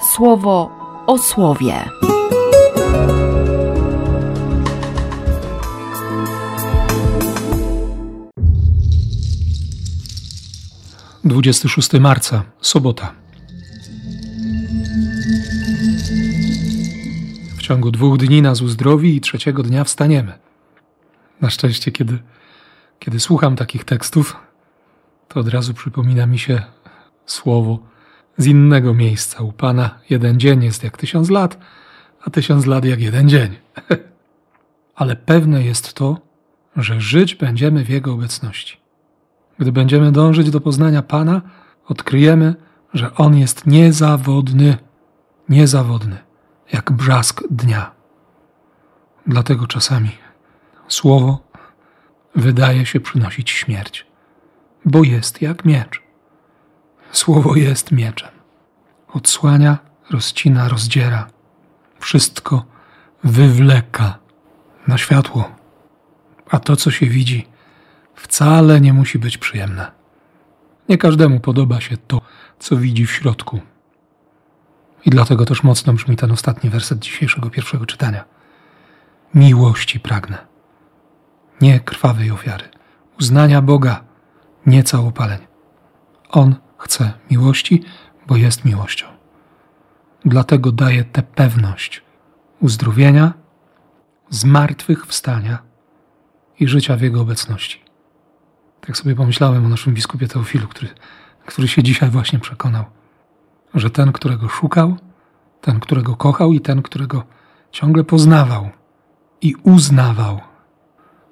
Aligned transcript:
słowo 0.00 0.70
o 1.06 1.18
słowie. 1.18 1.74
Dwudziesty 11.24 11.68
szósty 11.68 12.00
marca, 12.00 12.42
sobota. 12.60 13.12
W 17.56 17.62
ciągu 17.62 17.90
dwóch 17.90 18.16
dni 18.18 18.42
nas 18.42 18.62
uzdrowi 18.62 19.16
i 19.16 19.20
trzeciego 19.20 19.62
dnia 19.62 19.84
wstaniemy. 19.84 20.38
Na 21.40 21.50
szczęście, 21.50 21.92
kiedy, 21.92 22.18
kiedy 22.98 23.20
słucham 23.20 23.56
takich 23.56 23.84
tekstów, 23.84 24.36
to 25.28 25.40
od 25.40 25.48
razu 25.48 25.74
przypomina 25.74 26.26
mi 26.26 26.38
się 26.38 26.62
słowo 27.26 27.89
z 28.40 28.46
innego 28.46 28.94
miejsca. 28.94 29.42
U 29.42 29.52
Pana 29.52 29.98
jeden 30.10 30.40
dzień 30.40 30.64
jest 30.64 30.84
jak 30.84 30.96
tysiąc 30.96 31.30
lat, 31.30 31.58
a 32.24 32.30
tysiąc 32.30 32.66
lat 32.66 32.84
jak 32.84 33.00
jeden 33.00 33.28
dzień. 33.28 33.56
Ale 35.00 35.16
pewne 35.16 35.62
jest 35.62 35.94
to, 35.94 36.18
że 36.76 37.00
żyć 37.00 37.34
będziemy 37.34 37.84
w 37.84 37.88
Jego 37.88 38.12
obecności. 38.12 38.76
Gdy 39.58 39.72
będziemy 39.72 40.12
dążyć 40.12 40.50
do 40.50 40.60
poznania 40.60 41.02
Pana, 41.02 41.42
odkryjemy, 41.86 42.54
że 42.94 43.14
On 43.14 43.36
jest 43.36 43.66
niezawodny, 43.66 44.76
niezawodny, 45.48 46.18
jak 46.72 46.92
brzask 46.92 47.42
dnia. 47.50 47.90
Dlatego 49.26 49.66
czasami 49.66 50.10
słowo 50.88 51.38
wydaje 52.36 52.86
się 52.86 53.00
przynosić 53.00 53.50
śmierć, 53.50 54.06
bo 54.84 55.04
jest 55.04 55.42
jak 55.42 55.64
miecz. 55.64 56.09
Słowo 57.12 57.56
jest 57.56 57.92
mieczem. 57.92 58.28
Odsłania, 59.08 59.78
rozcina, 60.10 60.68
rozdziera. 60.68 61.26
Wszystko 61.98 62.64
wywleka 63.24 64.18
na 64.86 64.98
światło. 64.98 65.50
A 66.50 66.58
to, 66.58 66.76
co 66.76 66.90
się 66.90 67.06
widzi, 67.06 67.46
wcale 68.14 68.80
nie 68.80 68.92
musi 68.92 69.18
być 69.18 69.38
przyjemne. 69.38 69.92
Nie 70.88 70.98
każdemu 70.98 71.40
podoba 71.40 71.80
się 71.80 71.96
to, 71.96 72.20
co 72.58 72.76
widzi 72.76 73.06
w 73.06 73.12
środku. 73.12 73.60
I 75.06 75.10
dlatego 75.10 75.44
też 75.44 75.62
mocno 75.62 75.92
brzmi 75.92 76.16
ten 76.16 76.30
ostatni 76.30 76.70
werset 76.70 76.98
dzisiejszego 76.98 77.50
pierwszego 77.50 77.86
czytania. 77.86 78.24
Miłości 79.34 80.00
pragnę, 80.00 80.38
nie 81.60 81.80
krwawej 81.80 82.30
ofiary, 82.30 82.64
uznania 83.20 83.62
Boga, 83.62 84.04
nie 84.66 84.82
całopaleń. 84.82 85.38
On 86.30 86.54
chce 86.80 87.12
miłości, 87.30 87.84
bo 88.26 88.36
jest 88.36 88.64
miłością. 88.64 89.06
Dlatego 90.24 90.72
daje 90.72 91.04
tę 91.04 91.22
pewność 91.22 92.02
uzdrowienia, 92.60 93.32
zmartwychwstania 94.30 95.58
i 96.60 96.68
życia 96.68 96.96
w 96.96 97.00
Jego 97.00 97.20
obecności. 97.20 97.80
Tak 98.80 98.96
sobie 98.96 99.14
pomyślałem 99.14 99.66
o 99.66 99.68
naszym 99.68 99.94
biskupie 99.94 100.28
Teofilu, 100.28 100.68
który, 100.68 100.88
który 101.46 101.68
się 101.68 101.82
dzisiaj 101.82 102.10
właśnie 102.10 102.38
przekonał, 102.38 102.84
że 103.74 103.90
ten, 103.90 104.12
którego 104.12 104.48
szukał, 104.48 104.96
ten, 105.60 105.80
którego 105.80 106.16
kochał 106.16 106.52
i 106.52 106.60
ten, 106.60 106.82
którego 106.82 107.24
ciągle 107.70 108.04
poznawał 108.04 108.70
i 109.40 109.54
uznawał 109.62 110.40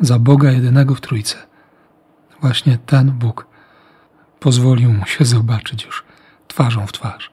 za 0.00 0.18
Boga 0.18 0.50
jedynego 0.50 0.94
w 0.94 1.00
Trójcy, 1.00 1.36
właśnie 2.40 2.78
ten 2.78 3.10
Bóg 3.10 3.46
pozwolił 4.40 4.92
mu 4.92 5.06
się 5.06 5.24
zobaczyć 5.24 5.84
już 5.84 6.04
twarzą 6.48 6.86
w 6.86 6.92
twarz. 6.92 7.30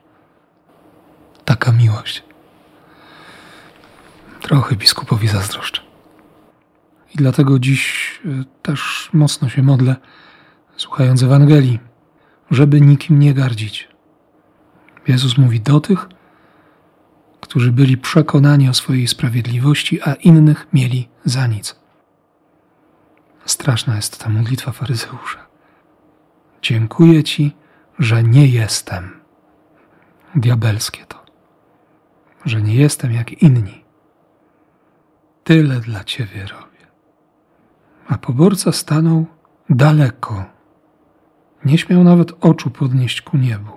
Taka 1.45 1.71
miłość. 1.71 2.23
Trochę 4.41 4.75
biskupowi 4.75 5.27
zazdroszczę. 5.27 5.81
I 7.13 7.17
dlatego 7.17 7.59
dziś 7.59 8.11
e, 8.25 8.43
też 8.61 9.09
mocno 9.13 9.49
się 9.49 9.63
modlę, 9.63 9.95
słuchając 10.77 11.23
Ewangelii, 11.23 11.79
żeby 12.51 12.81
nikim 12.81 13.19
nie 13.19 13.33
gardzić. 13.33 13.87
Jezus 15.07 15.37
mówi 15.37 15.61
do 15.61 15.79
tych, 15.79 16.07
którzy 17.41 17.71
byli 17.71 17.97
przekonani 17.97 18.69
o 18.69 18.73
swojej 18.73 19.07
sprawiedliwości, 19.07 20.01
a 20.01 20.13
innych 20.13 20.67
mieli 20.73 21.09
za 21.25 21.47
nic. 21.47 21.75
Straszna 23.45 23.95
jest 23.95 24.19
ta 24.23 24.29
modlitwa 24.29 24.71
faryzeusza. 24.71 25.46
Dziękuję 26.67 27.23
Ci, 27.23 27.55
że 27.99 28.23
nie 28.23 28.47
jestem. 28.47 29.09
Diabelskie 30.35 31.05
to, 31.05 31.25
że 32.45 32.61
nie 32.61 32.75
jestem 32.75 33.11
jak 33.13 33.43
inni. 33.43 33.83
Tyle 35.43 35.79
dla 35.79 36.03
Ciebie 36.03 36.41
robię. 36.41 36.87
A 38.07 38.17
poborca 38.17 38.71
stanął 38.71 39.25
daleko. 39.69 40.45
Nie 41.65 41.77
śmiał 41.77 42.03
nawet 42.03 42.31
oczu 42.41 42.69
podnieść 42.69 43.21
ku 43.21 43.37
niebu. 43.37 43.71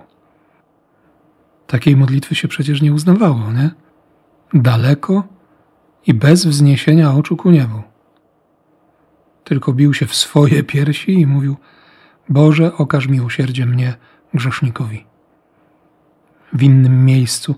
Takiej 1.67 1.95
modlitwy 1.95 2.35
się 2.35 2.47
przecież 2.47 2.81
nie 2.81 2.93
uznawało, 2.93 3.51
nie? 3.51 3.69
Daleko 4.53 5.23
i 6.07 6.13
bez 6.13 6.45
wzniesienia 6.45 7.11
oczu 7.11 7.37
ku 7.37 7.51
niebu. 7.51 7.81
Tylko 9.43 9.73
bił 9.73 9.93
się 9.93 10.05
w 10.05 10.15
swoje 10.15 10.63
piersi 10.63 11.13
i 11.19 11.27
mówił– 11.27 11.57
Boże, 12.31 12.77
okaż 12.77 13.07
miłosierdzie 13.07 13.65
mnie, 13.65 13.95
grzesznikowi. 14.33 15.05
W 16.53 16.63
innym 16.63 17.05
miejscu 17.05 17.55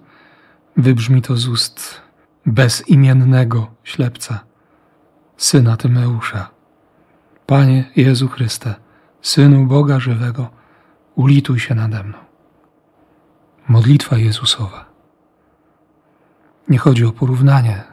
wybrzmi 0.78 1.22
to 1.22 1.38
z 1.38 1.48
ust 1.48 2.02
bezimiennego 2.46 3.68
ślepca, 3.84 4.40
syna 5.38 5.78
Tymeusza. 5.78 6.50
Panie 7.46 7.92
Jezu 7.96 8.28
Chryste, 8.28 8.76
Synu 9.22 9.66
Boga 9.66 10.00
żywego, 10.00 10.50
ulituj 11.16 11.60
się 11.60 11.76
nade 11.76 12.04
mną. 12.04 12.18
Modlitwa 13.68 14.18
Jezusowa. 14.18 14.86
Nie 16.70 16.78
chodzi 16.78 17.06
o 17.06 17.12
porównanie, 17.12 17.84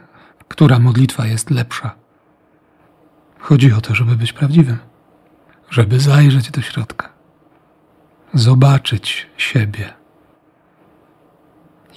która 0.47 0.79
modlitwa 0.79 1.25
jest 1.25 1.49
lepsza. 1.49 1.95
Chodzi 3.39 3.73
o 3.73 3.81
to, 3.81 3.95
żeby 3.95 4.15
być 4.15 4.33
prawdziwym 4.33 4.90
żeby 5.71 5.99
zajrzeć 5.99 6.51
do 6.51 6.61
środka, 6.61 7.09
zobaczyć 8.33 9.27
siebie 9.37 9.93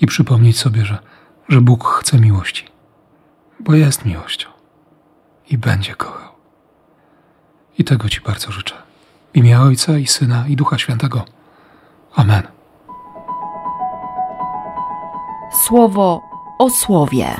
i 0.00 0.06
przypomnieć 0.06 0.58
sobie, 0.58 0.84
że, 0.84 0.98
że 1.48 1.60
Bóg 1.60 1.84
chce 1.84 2.18
miłości, 2.18 2.68
bo 3.60 3.74
jest 3.74 4.04
miłością 4.04 4.48
i 5.50 5.58
będzie 5.58 5.94
kochał. 5.94 6.32
I 7.78 7.84
tego 7.84 8.08
Ci 8.08 8.20
bardzo 8.20 8.52
życzę. 8.52 8.74
W 9.32 9.36
imię 9.36 9.60
Ojca 9.60 9.98
i 9.98 10.06
Syna 10.06 10.48
i 10.48 10.56
Ducha 10.56 10.78
Świętego. 10.78 11.24
Amen. 12.14 12.42
Słowo 15.66 16.22
o 16.58 16.70
słowie. 16.70 17.36